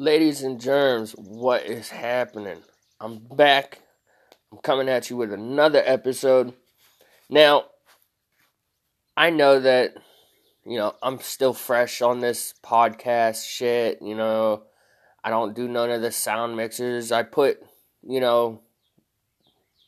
[0.00, 2.62] Ladies and germs, what is happening?
[3.02, 3.82] I'm back.
[4.50, 6.54] I'm coming at you with another episode.
[7.28, 7.66] Now,
[9.14, 9.92] I know that,
[10.64, 14.00] you know, I'm still fresh on this podcast shit.
[14.00, 14.62] You know,
[15.22, 17.12] I don't do none of the sound mixes.
[17.12, 17.62] I put,
[18.02, 18.62] you know,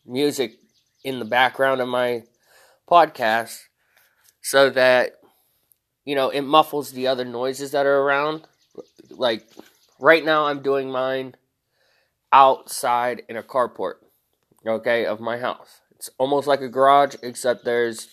[0.04, 0.58] music
[1.02, 2.24] in the background of my
[2.86, 3.60] podcast
[4.42, 5.12] so that,
[6.04, 8.46] you know, it muffles the other noises that are around.
[9.08, 9.46] Like,
[10.02, 11.36] Right now, I'm doing mine
[12.32, 13.98] outside in a carport,
[14.66, 15.80] okay, of my house.
[15.94, 18.08] It's almost like a garage, except there's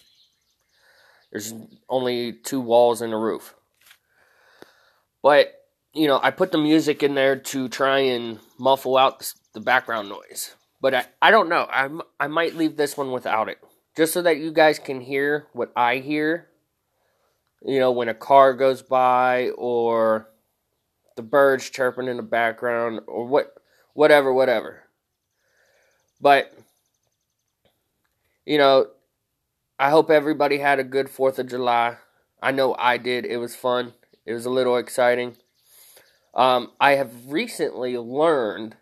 [1.31, 1.51] there's
[1.89, 3.55] only two walls and a roof.
[5.23, 5.51] But
[5.95, 10.09] you know, I put the music in there to try and muffle out the background
[10.09, 10.53] noise.
[10.79, 11.67] But I, I don't know.
[11.71, 13.57] I I might leave this one without it,
[13.97, 16.49] just so that you guys can hear what I hear.
[17.65, 20.29] You know, when a car goes by or
[21.19, 23.53] the birds chirping in the background or what
[23.91, 24.83] whatever whatever.
[26.21, 26.57] But
[28.45, 28.87] you know
[29.77, 31.97] i hope everybody had a good 4th of july.
[32.41, 33.25] I know i did.
[33.25, 33.95] It was fun.
[34.25, 35.35] It was a little exciting.
[36.33, 38.77] Um, i have recently learned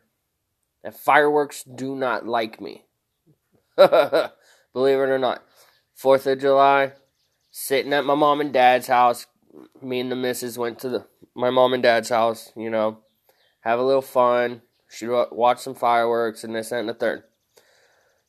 [0.83, 2.85] that fireworks do not like me.
[3.77, 4.29] Believe
[4.75, 5.43] it or not.
[5.99, 6.91] 4th of july
[7.49, 9.25] sitting at my mom and dad's house
[9.81, 11.07] me and the missus went to the
[11.37, 12.97] my mom and dad's house, you know,
[13.61, 17.23] have a little fun, shoot, watch some fireworks and this and the third.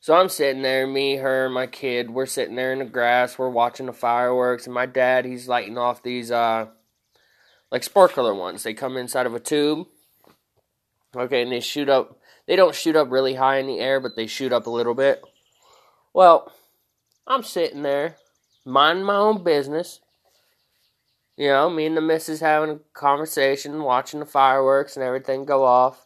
[0.01, 3.49] So I'm sitting there, me, her, my kid, we're sitting there in the grass, we're
[3.49, 6.67] watching the fireworks, and my dad, he's lighting off these, uh,
[7.73, 8.63] like sparkler ones.
[8.63, 9.89] They come inside of a tube.
[11.17, 14.15] Okay, and they shoot up, they don't shoot up really high in the air, but
[14.15, 15.23] they shoot up a little bit.
[16.13, 16.53] Well,
[17.27, 18.17] I'm sitting there,
[18.65, 20.01] minding my own business,
[21.39, 25.65] you know, me and the missus having a conversation, watching the fireworks and everything go
[25.65, 26.05] off.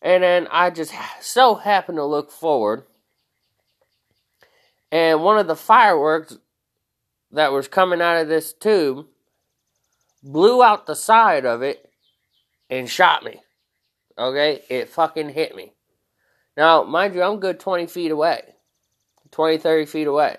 [0.00, 2.84] And then I just so happened to look forward.
[4.90, 6.38] And one of the fireworks
[7.32, 9.06] that was coming out of this tube
[10.22, 11.90] blew out the side of it
[12.70, 13.42] and shot me.
[14.16, 14.62] Okay?
[14.70, 15.74] It fucking hit me.
[16.56, 18.54] Now, mind you, I'm good 20 feet away.
[19.32, 20.38] 20, 30 feet away.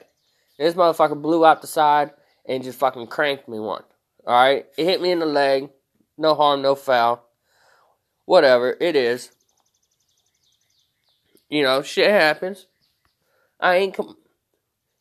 [0.57, 2.13] This motherfucker blew out the side
[2.45, 3.83] and just fucking cranked me one.
[4.25, 4.67] Alright?
[4.77, 5.69] It hit me in the leg.
[6.17, 7.23] No harm, no foul.
[8.25, 9.31] Whatever, it is.
[11.49, 12.67] You know, shit happens.
[13.59, 14.17] I ain't com-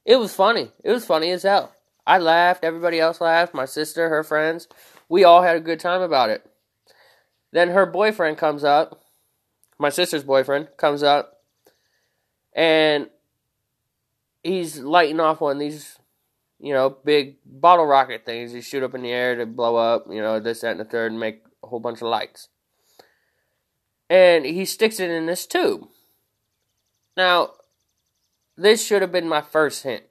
[0.05, 0.71] It was funny.
[0.85, 1.73] It was funny as hell.
[2.07, 4.67] I laughed, everybody else laughed, my sister, her friends.
[5.09, 6.45] We all had a good time about it.
[7.53, 9.03] Then her boyfriend comes up,
[9.79, 11.43] my sister's boyfriend comes up,
[12.55, 13.09] and
[14.43, 15.99] he's lighting off one of these
[16.63, 18.55] you know, big bottle rocket things.
[18.55, 20.85] You shoot up in the air to blow up, you know, this, that, and the
[20.85, 22.49] third, and make a whole bunch of lights.
[24.09, 25.89] And he sticks it in this tube.
[27.17, 27.51] Now,
[28.57, 30.05] this should have been my first hint.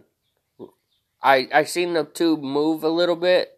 [1.24, 3.54] I I seen the tube move a little bit,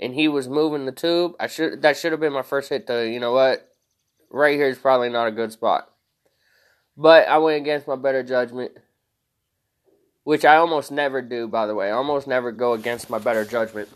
[0.00, 1.34] and he was moving the tube.
[1.38, 2.86] I should that should have been my first hit.
[2.86, 3.68] To you know what,
[4.30, 5.90] right here is probably not a good spot.
[6.96, 8.72] But I went against my better judgment
[10.24, 11.88] which I almost never do, by the way.
[11.88, 13.88] I almost never go against my better judgment.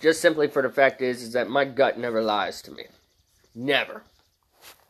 [0.00, 2.84] Just simply for the fact is, is that my gut never lies to me.
[3.54, 4.02] Never.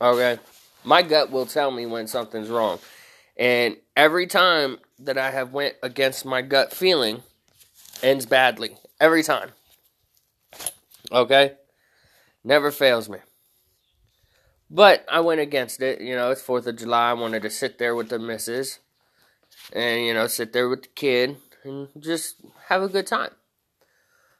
[0.01, 0.39] Okay?
[0.83, 2.79] My gut will tell me when something's wrong.
[3.37, 7.23] And every time that I have went against my gut feeling
[8.03, 8.77] ends badly.
[8.99, 9.51] Every time.
[11.11, 11.53] Okay?
[12.43, 13.19] Never fails me.
[14.69, 16.01] But I went against it.
[16.01, 17.11] You know, it's 4th of July.
[17.11, 18.79] I wanted to sit there with the missus
[19.73, 22.35] and, you know, sit there with the kid and just
[22.67, 23.31] have a good time.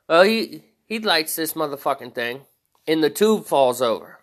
[0.08, 2.42] Well, he, he lights this motherfucking thing
[2.88, 4.20] and the tube falls over.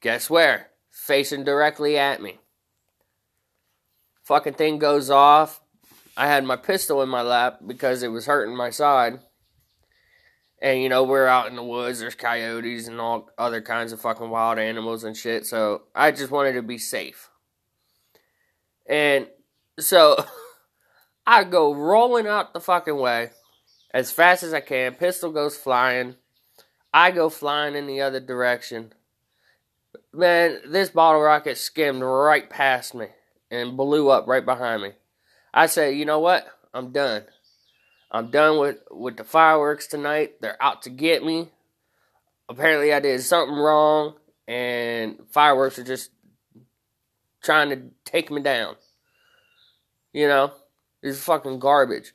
[0.00, 0.68] Guess where?
[0.90, 2.38] Facing directly at me.
[4.24, 5.60] Fucking thing goes off.
[6.16, 9.20] I had my pistol in my lap because it was hurting my side.
[10.60, 14.00] And you know, we're out in the woods, there's coyotes and all other kinds of
[14.00, 15.46] fucking wild animals and shit.
[15.46, 17.30] So I just wanted to be safe.
[18.88, 19.28] And
[19.78, 20.16] so
[21.26, 23.30] I go rolling out the fucking way
[23.92, 24.94] as fast as I can.
[24.94, 26.16] Pistol goes flying.
[26.92, 28.92] I go flying in the other direction.
[30.12, 33.08] Man, this bottle rocket skimmed right past me
[33.50, 34.92] and blew up right behind me.
[35.52, 36.46] I said, you know what?
[36.74, 37.24] I'm done.
[38.10, 40.40] I'm done with, with the fireworks tonight.
[40.40, 41.48] They're out to get me.
[42.48, 44.14] Apparently, I did something wrong,
[44.46, 46.10] and fireworks are just
[47.42, 48.76] trying to take me down.
[50.12, 50.52] You know,
[51.02, 52.14] it's fucking garbage.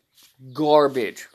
[0.54, 1.28] Garbage.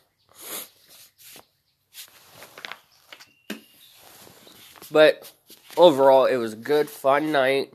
[4.90, 5.32] But
[5.76, 7.72] overall, it was a good, fun night.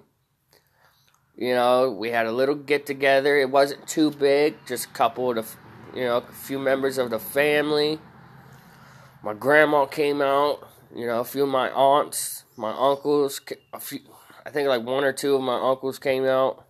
[1.36, 3.38] You know, we had a little get together.
[3.40, 5.56] It wasn't too big, just a couple of
[5.94, 8.00] you know, a few members of the family.
[9.24, 10.68] My grandma came out.
[10.96, 13.42] You know, a few of my aunts, my uncles,
[13.74, 14.00] a few.
[14.46, 16.66] I think like one or two of my uncles came out.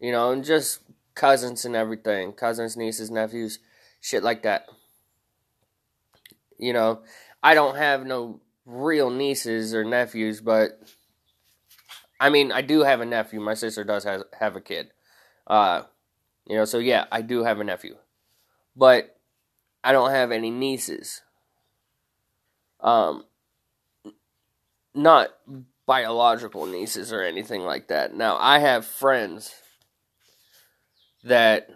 [0.00, 0.80] You know, and just
[1.14, 3.58] cousins and everything, cousins, nieces, nephews,
[4.00, 4.66] shit like that.
[6.58, 7.02] You know,
[7.42, 10.80] I don't have no real nieces or nephews, but
[12.18, 13.40] I mean, I do have a nephew.
[13.40, 14.92] My sister does have have a kid.
[15.46, 15.82] Uh,
[16.46, 17.96] you know, so yeah, I do have a nephew,
[18.76, 19.16] but
[19.82, 21.22] I don't have any nieces.
[22.80, 23.24] Um,
[24.94, 25.30] not
[25.86, 28.14] biological nieces or anything like that.
[28.14, 29.54] Now, I have friends
[31.22, 31.68] that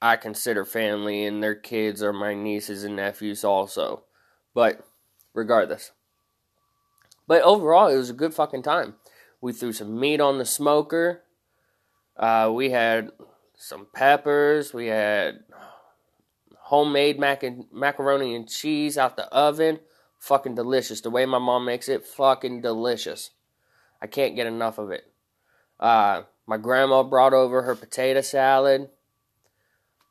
[0.00, 4.04] I consider family, and their kids are my nieces and nephews also.
[4.54, 4.84] But
[5.34, 5.92] regardless.
[7.26, 8.94] But overall, it was a good fucking time.
[9.40, 11.22] We threw some meat on the smoker.
[12.16, 13.10] Uh, we had
[13.62, 14.74] some peppers.
[14.74, 15.44] We had
[16.58, 19.78] homemade mac and, macaroni and cheese out the oven.
[20.18, 21.00] Fucking delicious.
[21.00, 23.30] The way my mom makes it, fucking delicious.
[24.00, 25.04] I can't get enough of it.
[25.78, 28.88] Uh, my grandma brought over her potato salad.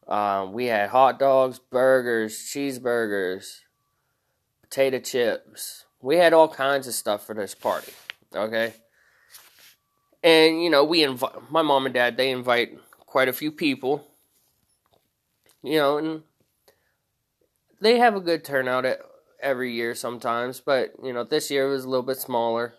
[0.08, 3.60] Um, we had hot dogs, burgers, cheeseburgers,
[4.62, 5.86] potato chips.
[6.02, 7.92] We had all kinds of stuff for this party.
[8.34, 8.74] Okay.
[10.24, 12.78] And, you know, we invite, my mom and dad, they invite
[13.12, 14.08] quite a few people.
[15.62, 16.24] You know, and
[17.82, 19.02] they have a good turnout at,
[19.42, 20.62] every year sometimes.
[20.62, 22.74] But, you know, this year was a little bit smaller.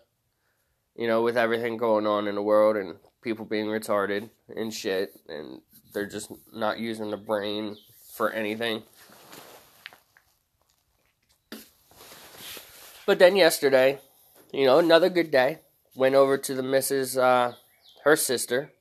[0.96, 5.20] You know, with everything going on in the world and people being retarded and shit.
[5.28, 5.60] And
[5.92, 7.76] they're just not using the brain
[8.14, 8.84] for anything.
[13.04, 14.00] But then yesterday,
[14.50, 15.58] you know, another good day.
[15.94, 17.52] Went over to the missus, uh,
[18.04, 18.71] her sister,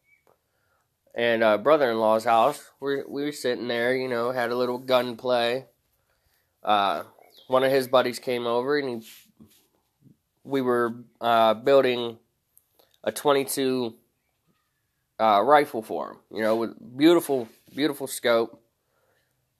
[1.13, 2.71] and uh, brother-in-law's house.
[2.79, 5.65] We we were sitting there, you know, had a little gun play.
[6.63, 7.03] Uh,
[7.47, 9.09] one of his buddies came over, and he,
[10.43, 12.17] we were uh, building
[13.03, 13.95] a 22
[15.19, 16.17] uh, rifle for him.
[16.31, 18.61] You know, with beautiful, beautiful scope,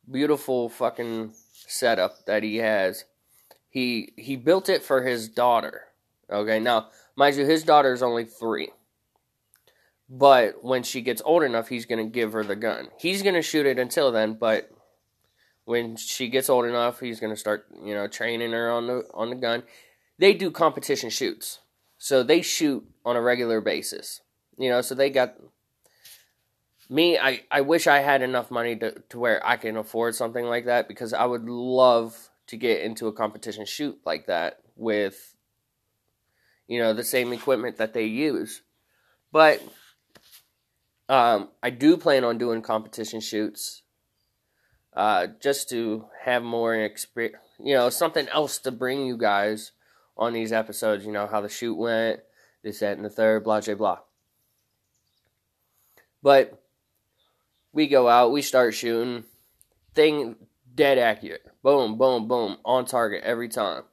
[0.09, 1.33] beautiful fucking
[1.68, 3.06] setup that he has
[3.71, 5.86] he he built it for his daughter.
[6.30, 8.69] Okay, now mind you, his daughter is only three.
[10.13, 12.89] But when she gets old enough, he's gonna give her the gun.
[12.99, 14.69] He's gonna shoot it until then, but
[15.63, 19.29] when she gets old enough, he's gonna start, you know, training her on the on
[19.29, 19.63] the gun.
[20.19, 21.59] They do competition shoots,
[21.97, 24.19] so they shoot on a regular basis.
[24.57, 25.37] You know, so they got
[26.89, 27.17] me.
[27.17, 30.65] I I wish I had enough money to to where I can afford something like
[30.65, 35.37] that because I would love to get into a competition shoot like that with
[36.67, 38.61] you know the same equipment that they use
[39.31, 39.61] but
[41.11, 43.83] um, i do plan on doing competition shoots
[44.93, 49.71] uh, just to have more experience you know something else to bring you guys
[50.17, 52.19] on these episodes you know how the shoot went
[52.63, 53.99] this that and the third blah blah blah
[56.23, 56.61] but
[57.71, 59.23] we go out we start shooting
[59.93, 60.35] thing
[60.75, 61.45] dead accurate.
[61.63, 63.83] Boom, boom, boom, on target every time.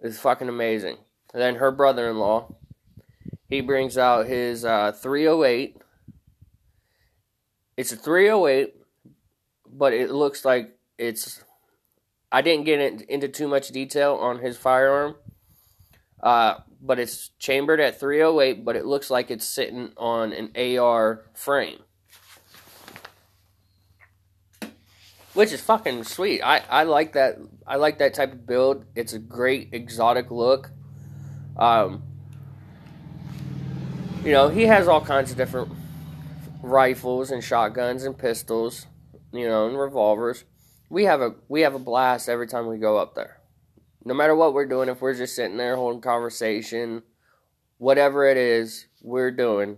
[0.00, 0.96] It's fucking amazing.
[1.32, 2.54] And then her brother in law,
[3.48, 5.76] he brings out his uh, 308.
[7.78, 8.74] It's a 308,
[9.64, 11.44] but it looks like it's.
[12.32, 15.14] I didn't get into too much detail on his firearm,
[16.20, 21.24] uh, but it's chambered at 308, but it looks like it's sitting on an AR
[21.34, 21.78] frame.
[25.34, 26.42] which is fucking sweet.
[26.42, 27.38] I, I like that.
[27.64, 28.84] I like that type of build.
[28.96, 30.72] It's a great exotic look.
[31.56, 32.02] Um,
[34.24, 35.70] you know, he has all kinds of different
[36.62, 38.86] rifles and shotguns and pistols,
[39.32, 40.44] you know, and revolvers.
[40.90, 43.40] We have a we have a blast every time we go up there.
[44.04, 47.02] No matter what we're doing, if we're just sitting there holding conversation,
[47.76, 49.76] whatever it is we're doing,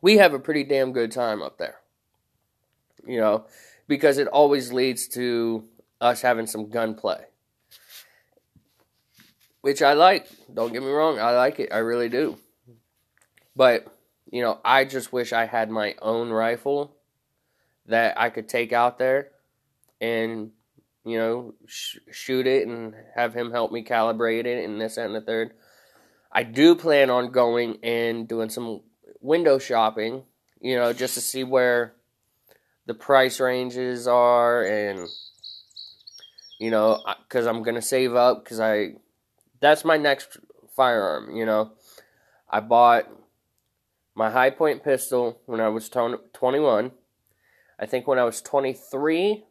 [0.00, 1.76] we have a pretty damn good time up there.
[3.06, 3.46] You know,
[3.88, 5.64] because it always leads to
[6.00, 7.24] us having some gunplay.
[9.60, 10.28] Which I like.
[10.52, 11.72] Don't get me wrong, I like it.
[11.72, 12.38] I really do.
[13.54, 13.86] But,
[14.36, 16.96] you know, I just wish I had my own rifle
[17.86, 19.30] that I could take out there
[20.00, 20.50] and,
[21.04, 25.06] you know, sh- shoot it and have him help me calibrate it and this, that,
[25.06, 25.52] and the third.
[26.30, 28.82] I do plan on going and doing some
[29.20, 30.24] window shopping,
[30.60, 31.94] you know, just to see where
[32.86, 35.08] the price ranges are and
[36.60, 38.92] you know because i'm gonna save up because i
[39.60, 40.38] that's my next
[40.76, 41.34] firearm.
[41.34, 41.72] You know,
[42.48, 43.08] I bought
[44.16, 46.90] my Hi-Point pistol when I was 21.
[47.78, 49.44] I think when I was 23,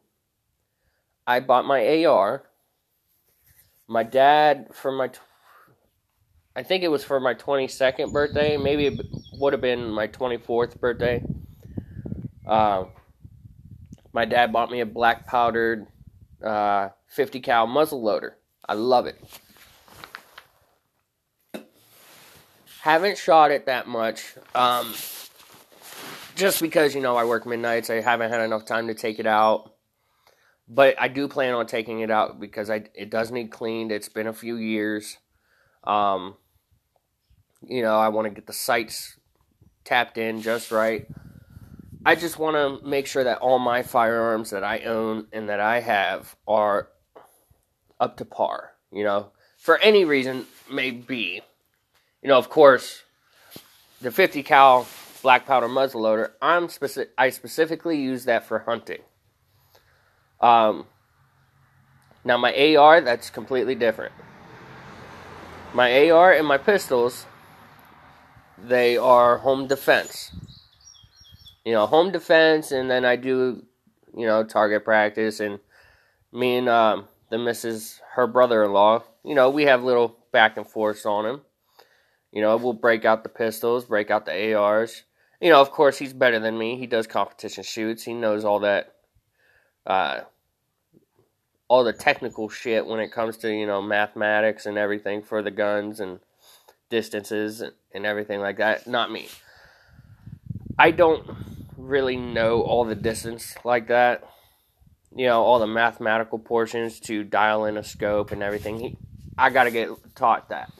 [1.24, 2.42] I bought my AR.
[3.86, 5.10] My dad, for my,
[6.56, 9.00] I think it was for my 22nd birthday, maybe it
[9.34, 11.22] would have been my 24th birthday.
[12.44, 12.86] Uh,
[14.12, 15.86] my dad bought me a black powdered
[16.44, 18.36] uh, 50 cal muzzle loader.
[18.68, 19.16] I love it.
[22.86, 24.36] Haven't shot it that much.
[24.54, 24.94] Um,
[26.36, 29.26] just because, you know, I work midnights, I haven't had enough time to take it
[29.26, 29.72] out.
[30.68, 33.90] But I do plan on taking it out because I, it does need cleaned.
[33.90, 35.18] It's been a few years.
[35.82, 36.36] Um,
[37.60, 39.18] you know, I want to get the sights
[39.82, 41.08] tapped in just right.
[42.04, 45.58] I just want to make sure that all my firearms that I own and that
[45.58, 46.90] I have are
[47.98, 51.42] up to par, you know, for any reason may be.
[52.26, 53.04] You know, of course,
[54.00, 54.88] the 50 cal
[55.22, 59.02] black powder muzzleloader, I'm specific I specifically use that for hunting.
[60.40, 60.86] Um
[62.24, 64.12] now my AR that's completely different.
[65.72, 67.26] My AR and my pistols
[68.58, 70.32] they are home defense
[71.64, 73.64] you know, home defense, and then I do,
[74.16, 75.60] you know, target practice, and
[76.32, 81.06] me and um, the missus, her brother-in-law, you know, we have little back and forths
[81.06, 81.40] on him.
[82.36, 85.04] You know, we'll break out the pistols, break out the ARs.
[85.40, 86.76] You know, of course, he's better than me.
[86.76, 88.02] He does competition shoots.
[88.02, 88.92] He knows all that,
[89.86, 90.20] uh,
[91.66, 95.50] all the technical shit when it comes to you know mathematics and everything for the
[95.50, 96.20] guns and
[96.90, 97.62] distances
[97.94, 98.86] and everything like that.
[98.86, 99.28] Not me.
[100.78, 101.26] I don't
[101.78, 104.28] really know all the distance like that.
[105.16, 108.78] You know, all the mathematical portions to dial in a scope and everything.
[108.78, 108.98] He,
[109.38, 110.70] I got to get taught that.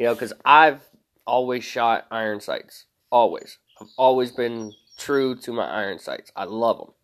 [0.00, 0.80] You know, because I've
[1.26, 2.86] always shot iron sights.
[3.12, 3.58] Always.
[3.78, 6.32] I've always been true to my iron sights.
[6.34, 6.94] I love them.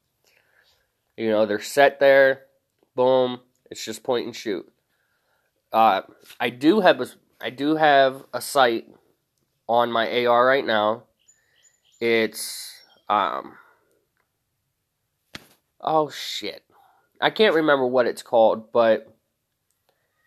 [1.19, 2.45] You know, they're set there.
[2.95, 3.41] Boom.
[3.71, 4.67] It's just point and shoot.
[5.75, 6.03] Uh,
[6.41, 7.07] I do have a
[7.39, 8.87] I do have a sight
[9.69, 11.03] on my AR right now.
[12.01, 13.59] It's um
[15.83, 16.63] oh shit.
[17.21, 19.15] I can't remember what it's called, but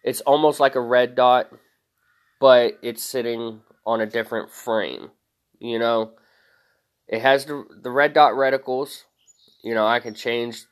[0.03, 1.51] it's almost like a red dot,
[2.39, 5.11] but it's sitting on a different frame.
[5.59, 6.11] You know,
[7.07, 9.03] it has the the red dot reticles.
[9.63, 10.65] You know, I can change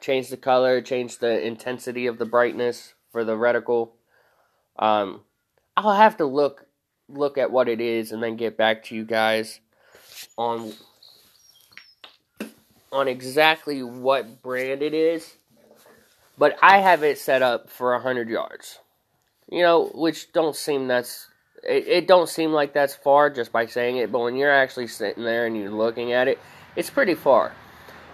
[0.00, 3.90] change the color, change the intensity of the brightness for the reticle.
[4.78, 5.22] Um,
[5.76, 6.66] I'll have to look
[7.08, 9.60] look at what it is and then get back to you guys
[10.36, 10.72] on
[12.90, 15.36] on exactly what brand it is.
[16.36, 18.78] But I have it set up for a 100 yards.
[19.50, 21.28] You know, which don't seem that's
[21.64, 24.86] it, it don't seem like that's far just by saying it, but when you're actually
[24.86, 26.38] sitting there and you're looking at it,
[26.76, 27.52] it's pretty far.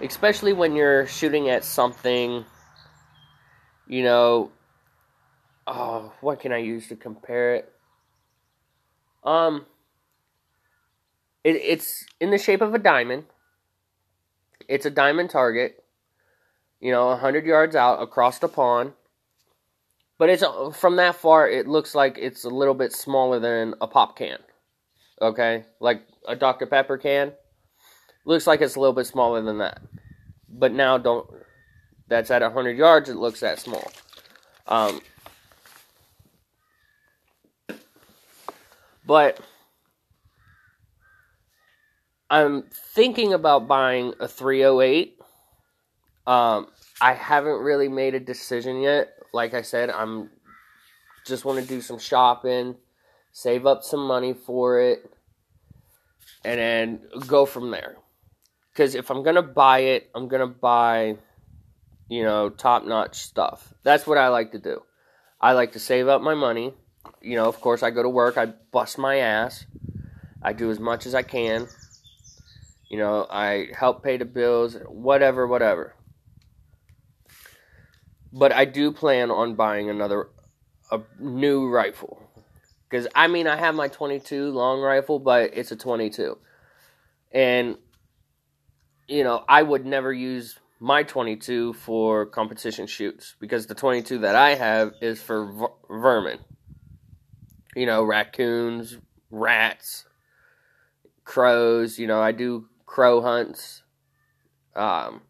[0.01, 2.45] Especially when you're shooting at something
[3.87, 4.51] you know,
[5.67, 7.73] oh, what can I use to compare it?
[9.23, 9.67] Um,
[11.43, 13.25] it, it's in the shape of a diamond.
[14.69, 15.85] It's a diamond target.
[16.81, 18.93] You know, 100 yards out across the pond.
[20.19, 20.45] But it's
[20.79, 24.39] from that far, it looks like it's a little bit smaller than a pop can.
[25.21, 25.65] Okay?
[25.81, 26.67] Like a Dr.
[26.67, 27.33] Pepper can.
[28.25, 29.83] Looks like it's a little bit smaller than that.
[30.49, 31.29] But now, don't.
[32.07, 33.91] That's at 100 yards, it looks that small.
[34.67, 35.01] Um,
[39.07, 39.41] But
[42.31, 45.19] I'm thinking about buying a 308.
[46.27, 46.69] Um,
[47.01, 49.11] I haven't really made a decision yet.
[49.35, 50.31] Like I said, I'm
[51.27, 52.77] just want to do some shopping,
[53.33, 55.11] save up some money for it,
[56.45, 57.97] and then go from there.
[58.73, 61.17] Because if I'm gonna buy it, I'm gonna buy,
[62.09, 63.75] you know, top notch stuff.
[63.83, 64.83] That's what I like to do.
[65.41, 66.73] I like to save up my money
[67.21, 69.67] you know, of course, I go to work, I bust my ass,
[70.43, 71.67] I do as much as I can.
[72.91, 75.97] You know, I help pay the bills, whatever, whatever.
[78.37, 80.29] But I do plan on buying another,
[80.91, 82.21] a new rifle.
[82.91, 86.37] Because, I mean, I have my 22 long rifle, but it's a 22.
[87.33, 87.79] And,
[89.09, 94.35] you know, I would never use my 22 for competition shoots because the 22 that
[94.35, 96.41] I have is for ver- vermin
[97.75, 98.99] you know, raccoons,
[99.31, 100.05] rats,
[101.25, 101.99] crows.
[101.99, 103.83] You know, I do crow hunts,
[104.77, 105.23] um,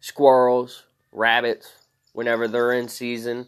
[0.00, 1.72] squirrels, rabbits,
[2.18, 3.46] whenever they're in season.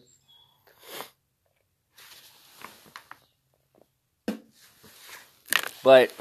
[5.83, 6.13] But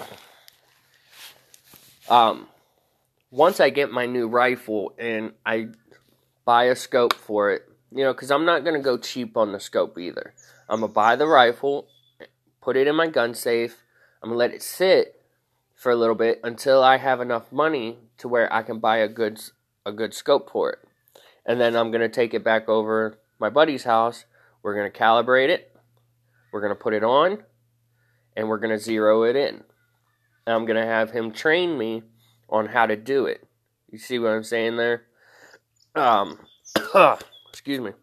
[2.09, 2.47] um,
[3.29, 5.67] once I get my new rifle and I
[6.43, 9.51] buy a scope for it, you know, because I'm not going to go cheap on
[9.51, 10.33] the scope either.
[10.67, 11.85] I'm going to buy the rifle,
[12.61, 13.83] put it in my gun safe,
[14.23, 15.21] I'm going to let it sit
[15.75, 19.07] for a little bit until I have enough money to where I can buy a
[19.07, 19.39] good
[19.85, 20.88] a good scope for it.
[21.49, 24.25] And then I'm going to take it back over my buddy's house.
[24.61, 25.75] We're going to calibrate it.
[26.53, 27.39] We're going to put it on
[28.37, 29.63] and we're going to zero it in.
[30.45, 32.03] And I'm going to have him train me
[32.49, 33.43] on how to do it.
[33.89, 35.07] You see what I'm saying there?
[35.95, 36.37] Um,
[37.49, 37.93] excuse me.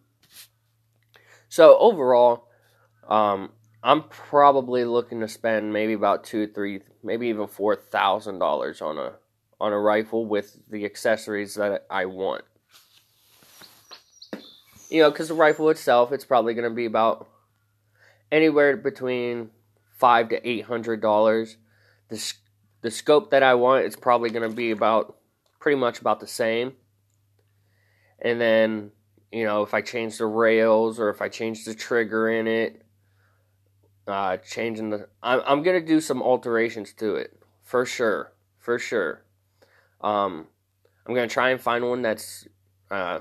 [1.48, 2.48] So overall,
[3.08, 8.82] um, I'm probably looking to spend maybe about two, three, maybe even four thousand dollars
[8.82, 9.12] on a
[9.60, 12.42] on a rifle with the accessories that I want.
[14.96, 17.28] You know, because the rifle itself, it's probably going to be about
[18.32, 19.50] anywhere between
[19.94, 21.58] five to eight hundred dollars.
[22.08, 22.32] The
[22.80, 25.18] the scope that I want is probably going to be about
[25.60, 26.76] pretty much about the same.
[28.20, 28.92] And then,
[29.30, 32.80] you know, if I change the rails or if I change the trigger in it,
[34.06, 38.78] uh, changing the, I'm, I'm going to do some alterations to it for sure, for
[38.78, 39.24] sure.
[40.00, 40.46] Um,
[41.06, 42.48] I'm going to try and find one that's
[42.90, 43.18] uh,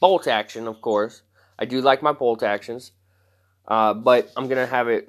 [0.00, 1.22] bolt action, of course.
[1.58, 2.92] I do like my bolt actions,
[3.68, 5.08] uh, but I'm to have it,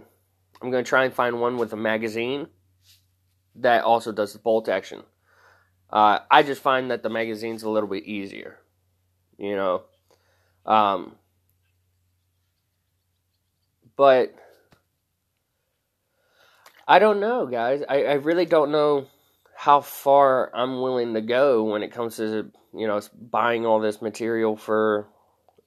[0.61, 2.47] I'm to try and find one with a magazine
[3.55, 5.03] that also does the bolt action.
[5.89, 8.59] Uh, I just find that the magazine's a little bit easier,
[9.37, 9.83] you know.
[10.65, 11.15] Um,
[13.95, 14.35] but
[16.87, 17.81] I don't know, guys.
[17.87, 19.07] I, I really don't know
[19.55, 24.01] how far I'm willing to go when it comes to you know buying all this
[24.01, 25.07] material for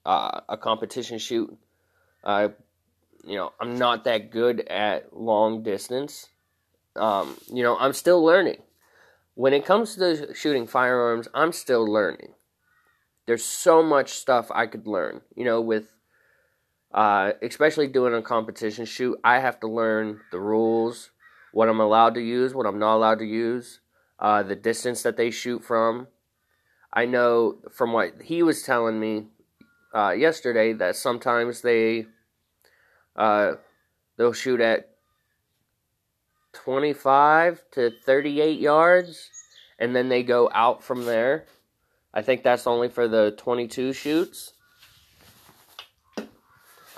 [0.04, 1.56] uh, a competition shoot.
[2.22, 2.48] Uh,
[3.24, 6.28] you know, I'm not that good at long distance.
[6.96, 8.62] Um, you know, I'm still learning.
[9.34, 12.34] When it comes to shooting firearms, I'm still learning.
[13.26, 15.20] There's so much stuff I could learn.
[15.36, 15.92] You know, with
[16.92, 21.10] uh, especially doing a competition shoot, I have to learn the rules,
[21.58, 23.80] what I'm allowed to use, what I'm not allowed to use,
[24.20, 26.06] uh, the distance that they shoot from.
[26.92, 29.26] I know from what he was telling me
[29.92, 32.06] uh, yesterday that sometimes they
[33.16, 33.54] uh,
[34.16, 34.90] they'll shoot at
[36.52, 39.28] 25 to 38 yards,
[39.80, 41.46] and then they go out from there.
[42.14, 44.52] I think that's only for the 22 shoots.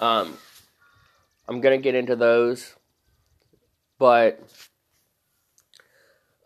[0.00, 0.36] Um,
[1.48, 2.74] I'm gonna get into those,
[4.00, 4.40] but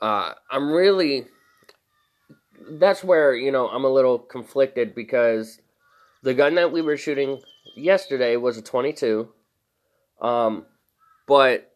[0.03, 1.27] uh, I'm really.
[2.79, 5.61] That's where you know I'm a little conflicted because
[6.23, 7.41] the gun that we were shooting
[7.77, 9.29] yesterday was a 22,
[10.21, 10.67] um,
[11.27, 11.71] but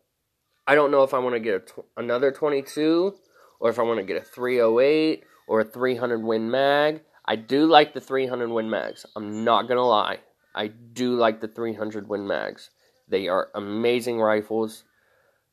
[0.66, 3.14] I don't know if I want to get tw- another 22
[3.60, 7.02] or if I want to get a 308 or a 300 Win Mag.
[7.24, 9.04] I do like the 300 Win Mags.
[9.14, 10.18] I'm not to lie.
[10.54, 12.70] I do like the 300 Win Mags.
[13.06, 14.84] They are amazing rifles.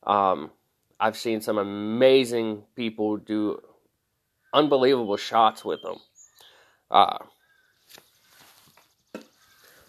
[0.06, 0.50] Um,
[0.98, 3.60] I've seen some amazing people do
[4.54, 5.98] unbelievable shots with them.
[6.90, 7.18] Uh,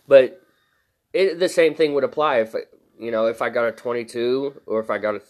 [0.08, 0.42] but
[1.14, 2.56] it, the same thing would apply if
[3.00, 5.22] you know, if I got a 22 or if I got a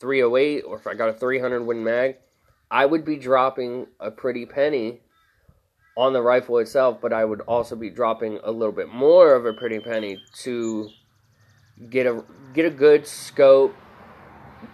[0.00, 2.16] 308 or if I got a 300 Win Mag,
[2.70, 5.00] I would be dropping a pretty penny
[5.96, 9.44] on the rifle itself, but I would also be dropping a little bit more of
[9.44, 10.88] a pretty penny to
[11.88, 13.74] get a get a good scope,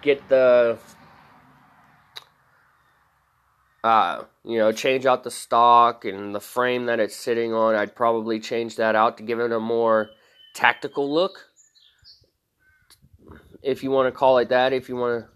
[0.06, 0.78] get the
[3.84, 7.74] uh, you know, change out the stock and the frame that it's sitting on.
[7.74, 10.10] I'd probably change that out to give it a more
[10.54, 11.50] tactical look
[13.62, 14.72] if you want to call it that.
[14.72, 15.28] If you want to,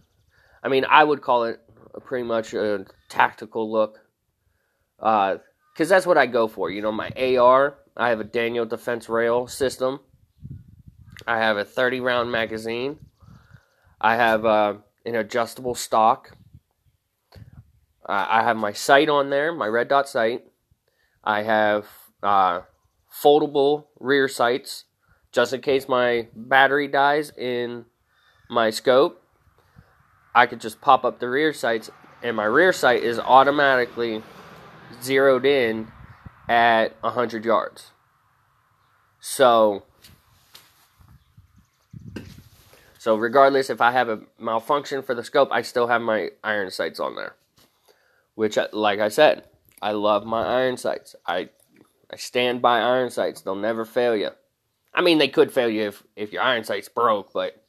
[0.64, 1.60] I mean, I would call it
[2.04, 4.00] pretty much a tactical look,
[4.96, 6.70] because uh, that's what I go for.
[6.70, 10.00] You know, my AR, I have a Daniel Defense Rail system.
[11.26, 12.98] I have a 30 round magazine.
[14.00, 16.36] I have uh, an adjustable stock.
[18.08, 20.44] Uh, I have my sight on there, my red dot sight.
[21.22, 21.86] I have
[22.22, 22.62] uh,
[23.12, 24.84] foldable rear sights
[25.32, 27.84] just in case my battery dies in
[28.48, 29.22] my scope,
[30.34, 31.90] I could just pop up the rear sights,
[32.22, 34.22] and my rear sight is automatically
[35.02, 35.88] zeroed in
[36.48, 37.92] at 100 yards.
[39.20, 39.84] So,
[43.00, 46.70] so regardless if I have a malfunction for the scope, I still have my iron
[46.70, 47.34] sights on there.
[48.34, 49.44] Which, like I said,
[49.80, 51.16] I love my iron sights.
[51.24, 51.48] I
[52.12, 53.40] I stand by iron sights.
[53.40, 54.32] They'll never fail you.
[54.92, 57.64] I mean, they could fail you if, if your iron sights broke, but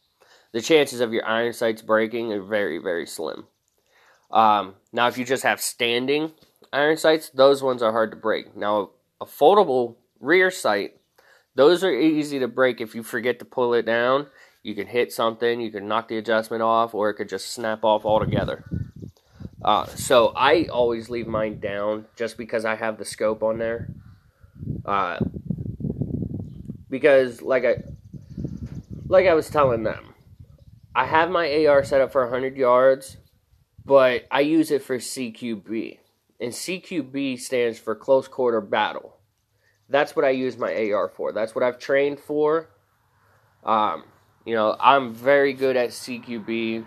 [0.52, 3.48] the chances of your iron sights breaking are very, very slim.
[4.32, 6.34] Um, now, if you just have standing
[6.74, 8.54] iron sights, those ones are hard to break.
[8.58, 8.89] Now,
[9.22, 10.98] a foldable rear sight,
[11.56, 14.28] those are easy to break if you forget to pull it down.
[14.63, 17.84] You can hit something, you can knock the adjustment off, or it could just snap
[17.84, 18.63] off altogether.
[19.63, 23.89] Uh, so I always leave mine down just because I have the scope on there.
[24.86, 25.19] Uh,
[26.89, 27.84] because like I
[29.08, 30.13] like I was telling them,
[30.95, 33.17] I have my AR set up for 100 yards,
[33.86, 35.97] but I use it for CQB.
[36.39, 39.17] And CQB stands for close quarter battle.
[39.89, 41.32] That's what I use my AR for.
[41.32, 42.69] That's what I've trained for.
[43.63, 44.04] Um,
[44.45, 46.86] you know, I'm very good at CQB,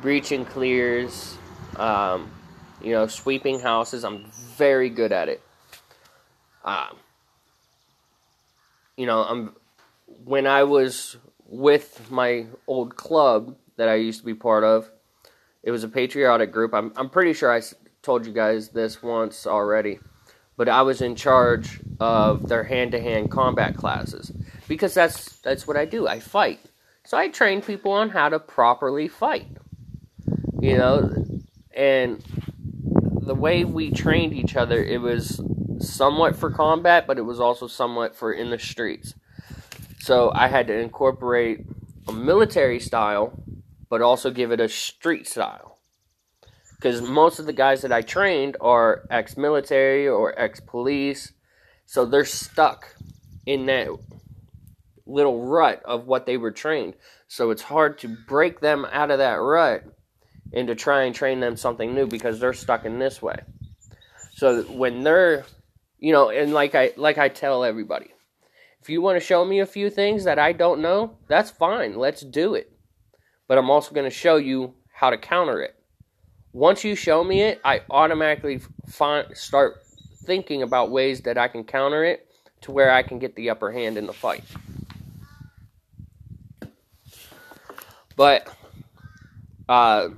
[0.00, 1.36] breaching clears,
[1.76, 2.30] um,
[2.82, 4.04] you know, sweeping houses.
[4.04, 5.42] I'm very good at it.
[6.64, 6.96] Um,
[8.96, 9.54] you know, I'm
[10.24, 14.90] when I was with my old club that I used to be part of.
[15.62, 16.74] It was a patriotic group.
[16.74, 17.62] I'm I'm pretty sure I
[18.02, 19.98] told you guys this once already,
[20.58, 24.32] but I was in charge of their hand-to-hand combat classes
[24.66, 26.06] because that's that's what I do.
[26.06, 26.60] I fight.
[27.04, 29.46] So I train people on how to properly fight.
[30.60, 31.24] You know,
[31.74, 32.22] and
[33.22, 35.40] the way we trained each other, it was
[35.78, 39.14] somewhat for combat, but it was also somewhat for in the streets.
[40.00, 41.60] So I had to incorporate
[42.08, 43.32] a military style,
[43.88, 45.77] but also give it a street style.
[46.78, 51.32] Because most of the guys that I trained are ex military or ex police,
[51.86, 52.94] so they're stuck
[53.46, 53.88] in that
[55.06, 56.94] little rut of what they were trained.
[57.26, 59.84] So it's hard to break them out of that rut
[60.52, 63.40] and to try and train them something new because they're stuck in this way.
[64.34, 65.44] So when they're,
[65.98, 68.12] you know, and like I like I tell everybody,
[68.80, 71.96] if you want to show me a few things that I don't know, that's fine.
[71.96, 72.72] Let's do it.
[73.48, 75.74] But I'm also going to show you how to counter it.
[76.58, 79.80] Once you show me it, I automatically find, start
[80.24, 82.26] thinking about ways that I can counter it
[82.62, 84.42] to where I can get the upper hand in the fight.
[88.16, 88.52] But
[89.68, 90.08] uh,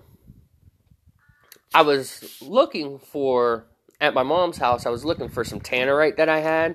[1.75, 3.67] I was looking for
[4.01, 4.87] at my mom's house.
[4.87, 6.75] I was looking for some tannerite that I had,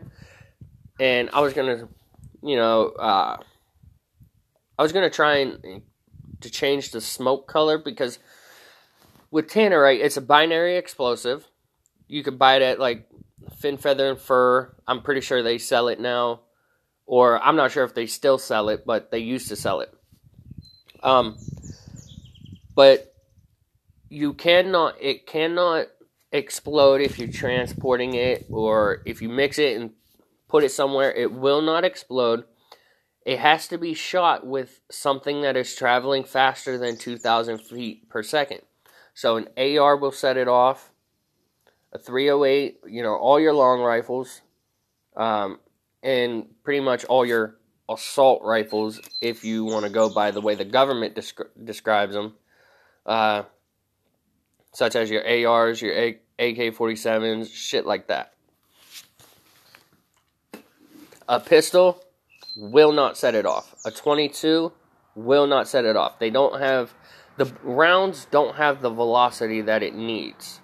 [0.99, 1.87] and I was gonna,
[2.43, 3.37] you know, uh,
[4.77, 5.81] I was gonna try and
[6.41, 8.19] to change the smoke color because
[9.31, 11.45] with tannerite, it's a binary explosive.
[12.07, 13.07] You could buy it at like
[13.57, 14.75] Fin Feather and Fur.
[14.87, 16.41] I'm pretty sure they sell it now,
[17.05, 19.93] or I'm not sure if they still sell it, but they used to sell it.
[21.03, 21.37] Um,
[22.75, 23.15] but
[24.09, 25.87] you cannot it cannot
[26.31, 29.91] explode if you're transporting it or if you mix it and
[30.47, 32.43] put it somewhere it will not explode
[33.25, 38.21] it has to be shot with something that is traveling faster than 2000 feet per
[38.21, 38.61] second
[39.15, 40.91] so an ar will set it off
[41.91, 44.41] a 308 you know all your long rifles
[45.17, 45.59] um,
[46.03, 47.57] and pretty much all your
[47.89, 52.35] assault rifles if you want to go by the way the government descri- describes them
[53.07, 53.43] uh,
[54.75, 56.17] such as your ARs, your AK
[56.75, 58.33] 47s, shit like that.
[61.27, 62.03] A pistol
[62.57, 63.73] will not set it off.
[63.85, 64.71] A 22
[65.15, 66.19] will not set it off.
[66.19, 66.93] They don't have,
[67.37, 70.61] the rounds don't have the velocity that it needs.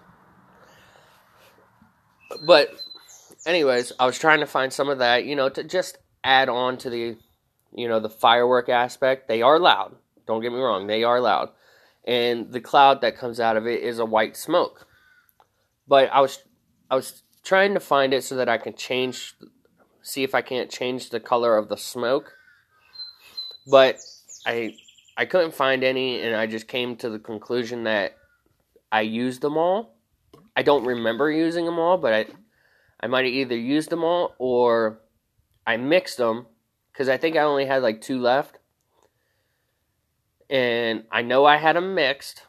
[2.45, 2.69] But,
[3.45, 6.77] anyways, I was trying to find some of that, you know, to just add on
[6.77, 7.17] to the,
[7.73, 9.27] you know, the firework aspect.
[9.27, 9.95] They are loud.
[10.27, 11.49] Don't get me wrong, they are loud
[12.05, 14.87] and the cloud that comes out of it is a white smoke.
[15.87, 16.39] But I was
[16.89, 19.35] I was trying to find it so that I can change
[20.01, 22.33] see if I can't change the color of the smoke.
[23.69, 23.99] But
[24.45, 24.75] I
[25.17, 28.17] I couldn't find any and I just came to the conclusion that
[28.91, 29.95] I used them all.
[30.55, 32.25] I don't remember using them all, but I
[32.99, 34.99] I might have either used them all or
[35.65, 36.47] I mixed them
[36.93, 38.59] cuz I think I only had like two left
[40.51, 42.45] and I know I had them mixed,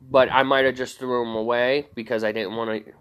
[0.00, 2.92] but I might have just threw them away because I didn't want to,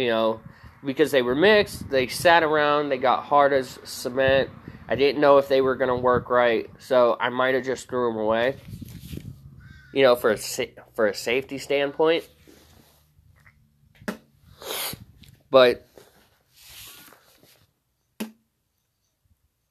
[0.00, 0.40] you know,
[0.84, 1.90] because they were mixed.
[1.90, 2.88] They sat around.
[2.88, 4.48] They got hard as cement.
[4.90, 7.88] I didn't know if they were going to work right, so I might have just
[7.88, 8.56] threw them away.
[9.94, 10.36] You know, for a
[10.94, 12.24] for a safety standpoint.
[15.50, 15.86] But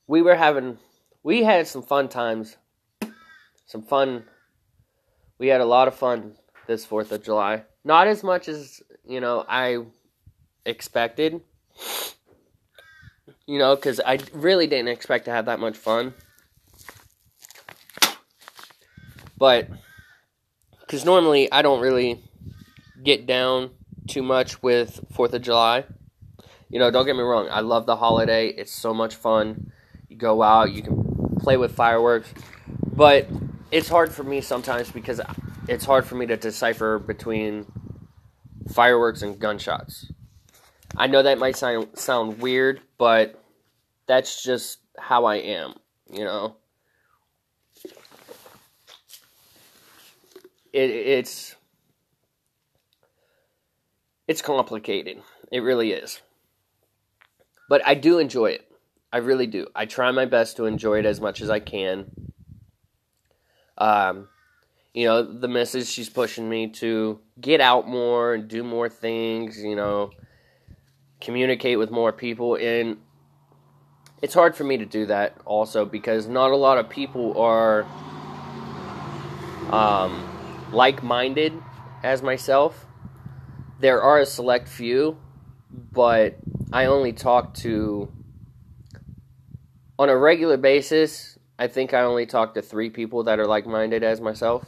[0.08, 0.77] we were having
[1.21, 2.55] we had some fun times.
[3.65, 4.23] Some fun.
[5.38, 6.36] We had a lot of fun
[6.67, 7.63] this 4th of July.
[7.84, 9.79] Not as much as, you know, I
[10.65, 11.41] expected.
[13.49, 16.13] You know, because I really didn't expect to have that much fun.
[19.39, 19.69] But,
[20.81, 22.21] because normally I don't really
[23.03, 23.71] get down
[24.07, 25.85] too much with 4th of July.
[26.69, 28.49] You know, don't get me wrong, I love the holiday.
[28.49, 29.71] It's so much fun.
[30.09, 32.31] You go out, you can play with fireworks.
[32.85, 33.29] But
[33.71, 35.19] it's hard for me sometimes because
[35.67, 37.65] it's hard for me to decipher between
[38.71, 40.05] fireworks and gunshots.
[40.95, 43.38] I know that might sound sound weird, but
[44.10, 45.76] that's just how I am,
[46.12, 46.56] you know.
[50.74, 51.56] It, it's
[54.28, 55.22] it's complicated.
[55.52, 56.22] It really is.
[57.69, 58.67] But I do enjoy it.
[59.13, 59.67] I really do.
[59.76, 62.10] I try my best to enjoy it as much as I can.
[63.78, 64.28] Um,
[64.91, 69.63] you know, the missus, she's pushing me to get out more and do more things,
[69.63, 70.10] you know,
[71.22, 72.56] communicate with more people.
[72.56, 72.98] And
[74.21, 77.86] it's hard for me to do that also because not a lot of people are
[79.71, 81.53] um, like minded
[82.03, 82.86] as myself.
[83.79, 85.17] There are a select few,
[85.71, 86.36] but
[86.73, 88.12] I only talk to,
[89.97, 93.65] on a regular basis, I think I only talk to three people that are like
[93.65, 94.65] minded as myself.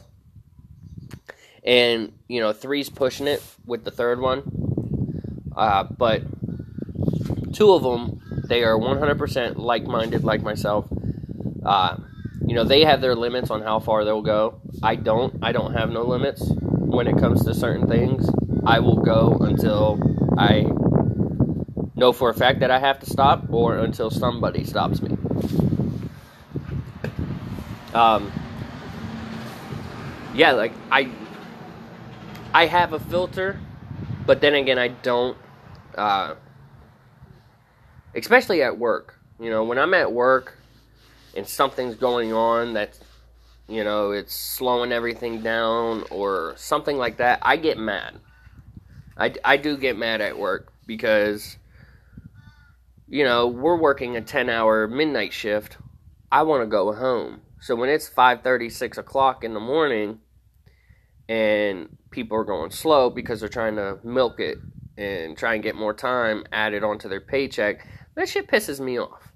[1.64, 4.42] And, you know, three's pushing it with the third one.
[5.54, 6.22] Uh, but
[7.52, 8.21] two of them,
[8.52, 10.86] they are 100% like minded like myself.
[11.64, 11.96] Uh,
[12.46, 14.60] you know, they have their limits on how far they'll go.
[14.82, 15.42] I don't.
[15.42, 18.28] I don't have no limits when it comes to certain things.
[18.66, 19.98] I will go until
[20.36, 20.66] I
[21.96, 25.16] know for a fact that I have to stop or until somebody stops me.
[27.94, 28.30] Um,
[30.34, 31.10] yeah, like I,
[32.52, 33.58] I have a filter,
[34.26, 35.38] but then again, I don't.
[35.94, 36.34] Uh,
[38.14, 40.58] especially at work, you know, when I'm at work
[41.36, 43.00] and something's going on that's,
[43.68, 48.18] you know, it's slowing everything down or something like that, I get mad.
[49.16, 51.56] I, I do get mad at work because,
[53.08, 55.78] you know, we're working a 10 hour midnight shift.
[56.30, 57.42] I want to go home.
[57.60, 60.18] So when it's 5:30, 6 o'clock in the morning,
[61.28, 64.58] and people are going slow because they're trying to milk it
[64.96, 69.32] and try and get more time added onto their paycheck, that shit pisses me off.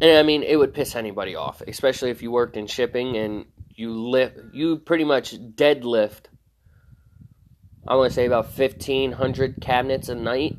[0.00, 3.46] And I mean, it would piss anybody off, especially if you worked in shipping and
[3.74, 6.26] you lift, you pretty much deadlift.
[7.88, 10.56] I want to say about fifteen hundred cabinets a night.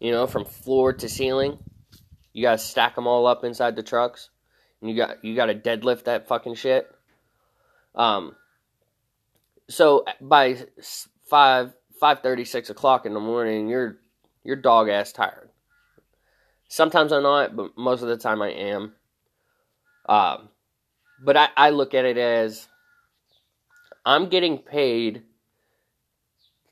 [0.00, 1.58] You know, from floor to ceiling.
[2.32, 4.30] You gotta stack them all up inside the trucks,
[4.80, 6.90] and you got you gotta deadlift that fucking shit.
[7.94, 8.34] Um.
[9.68, 10.56] So by
[11.28, 13.98] five five thirty six o'clock in the morning, you're
[14.44, 15.50] you're dog ass tired.
[16.68, 18.94] Sometimes I'm not, but most of the time I am.
[20.08, 20.48] Um,
[21.22, 22.66] but I, I look at it as
[24.04, 25.22] I'm getting paid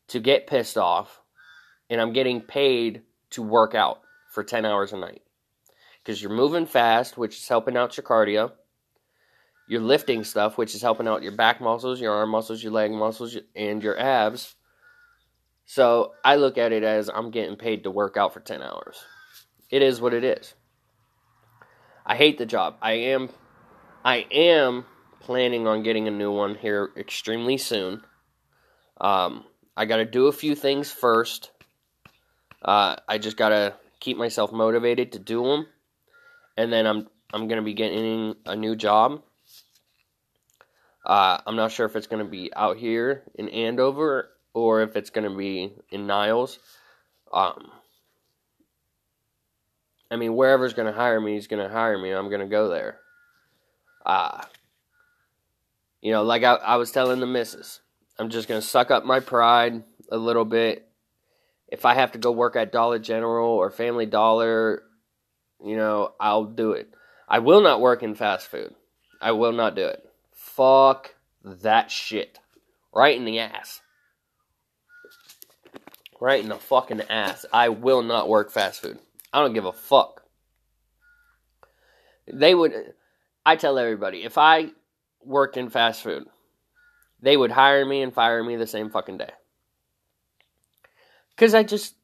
[0.08, 1.20] to get pissed off,
[1.88, 5.22] and I'm getting paid to work out for 10 hours a night
[6.02, 8.52] because you're moving fast, which is helping out your cardio.
[9.68, 12.90] You're lifting stuff, which is helping out your back muscles, your arm muscles, your leg
[12.90, 14.56] muscles, and your abs.
[15.70, 19.04] So I look at it as I'm getting paid to work out for 10 hours.
[19.70, 20.52] It is what it is.
[22.04, 22.78] I hate the job.
[22.82, 23.28] I am
[24.04, 24.84] I am
[25.20, 28.02] planning on getting a new one here extremely soon.
[29.00, 29.44] Um,
[29.76, 31.52] I got to do a few things first.
[32.60, 35.68] Uh, I just got to keep myself motivated to do them
[36.56, 39.22] and then I'm I'm gonna be getting a new job.
[41.06, 45.10] Uh, I'm not sure if it's gonna be out here in Andover or if it's
[45.10, 46.58] gonna be in Niles.
[47.32, 47.70] Um,
[50.10, 52.10] I mean, wherever's gonna hire me is gonna hire me.
[52.10, 52.98] I'm gonna go there.
[54.04, 54.42] Uh,
[56.00, 57.80] you know, like I, I was telling the missus,
[58.18, 60.88] I'm just gonna suck up my pride a little bit.
[61.68, 64.82] If I have to go work at Dollar General or Family Dollar
[65.64, 66.92] you know, I'll do it.
[67.28, 68.74] I will not work in fast food.
[69.20, 70.02] I will not do it.
[70.32, 72.38] Fuck that shit.
[72.92, 73.82] Right in the ass.
[76.20, 77.46] Right in the fucking ass.
[77.52, 78.98] I will not work fast food.
[79.32, 80.22] I don't give a fuck.
[82.32, 82.74] They would.
[83.44, 84.68] I tell everybody if I
[85.24, 86.26] worked in fast food,
[87.22, 89.30] they would hire me and fire me the same fucking day.
[91.30, 91.94] Because I just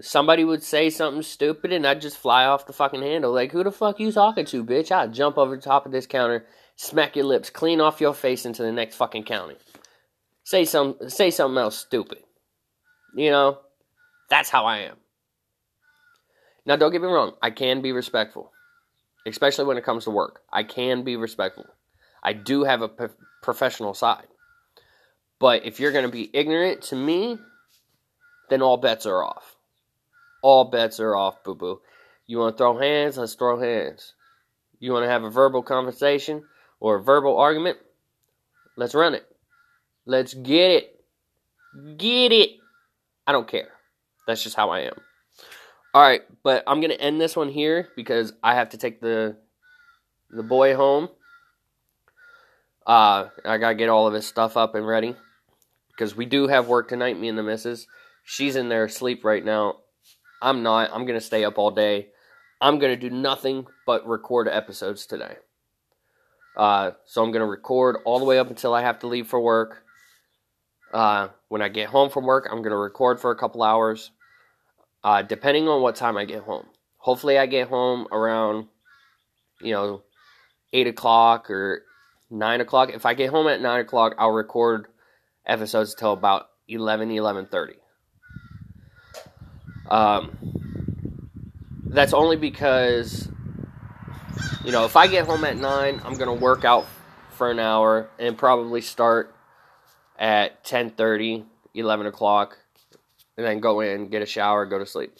[0.00, 3.32] somebody would say something stupid and I'd just fly off the fucking handle.
[3.32, 4.90] Like, who the fuck you talking to, bitch?
[4.90, 6.46] I'd jump over the top of this counter,
[6.76, 9.56] smack your lips clean off your face into the next fucking county.
[10.44, 12.20] Say some say something else stupid.
[13.14, 13.58] You know,
[14.28, 14.96] that's how I am.
[16.66, 18.52] Now, don't get me wrong, I can be respectful,
[19.26, 20.42] especially when it comes to work.
[20.52, 21.66] I can be respectful.
[22.22, 24.26] I do have a p- professional side.
[25.38, 27.38] But if you're going to be ignorant to me,
[28.50, 29.56] then all bets are off.
[30.42, 31.80] All bets are off, boo boo.
[32.26, 33.16] You want to throw hands?
[33.16, 34.14] Let's throw hands.
[34.78, 36.44] You want to have a verbal conversation
[36.78, 37.78] or a verbal argument?
[38.76, 39.26] Let's run it.
[40.06, 41.04] Let's get it.
[41.96, 42.59] Get it.
[43.30, 43.68] I don't care.
[44.26, 44.94] That's just how I am.
[45.94, 49.36] All right, but I'm to end this one here because I have to take the
[50.30, 51.08] the boy home.
[52.84, 55.14] Uh, I got to get all of his stuff up and ready
[55.90, 57.86] because we do have work tonight, me and the missus.
[58.24, 59.76] She's in there asleep right now.
[60.42, 60.90] I'm not.
[60.92, 62.08] I'm to stay up all day.
[62.60, 65.36] I'm to do nothing but record episodes today.
[66.56, 69.40] Uh, so I'm to record all the way up until I have to leave for
[69.40, 69.84] work.
[70.92, 74.10] Uh, when I get home from work, I'm going to record for a couple hours,
[75.04, 76.66] uh, depending on what time I get home.
[76.96, 78.66] Hopefully, I get home around,
[79.60, 80.02] you know,
[80.72, 81.84] 8 o'clock or
[82.30, 82.90] 9 o'clock.
[82.92, 84.86] If I get home at 9 o'clock, I'll record
[85.46, 87.74] episodes till about 11, 11.30.
[89.90, 90.36] Um,
[91.90, 93.28] that's only because
[94.64, 96.86] you know if i get home at 9 i'm going to work out
[97.30, 99.34] for an hour and probably start
[100.20, 102.58] at 10.30 11 o'clock
[103.36, 105.16] and then go in get a shower go to sleep.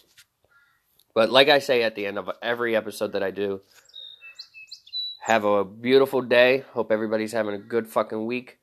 [1.13, 3.61] But like i say at the end of every episode that i do
[5.21, 6.63] have a beautiful day.
[6.73, 8.57] Hope everybody's having a good fucking week.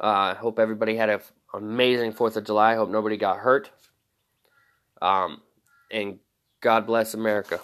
[0.00, 1.20] Uh, hope everybody had an
[1.54, 2.74] amazing fourth of july.
[2.74, 3.70] Hope nobody got hurt.
[5.00, 5.42] Um,
[5.92, 6.18] and
[6.60, 7.60] God bless America.